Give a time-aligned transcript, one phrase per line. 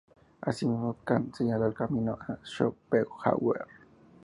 [0.41, 3.67] Así mismo, Kant señaló el camino a Schopenhauer.